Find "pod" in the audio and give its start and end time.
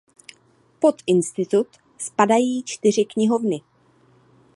0.79-0.95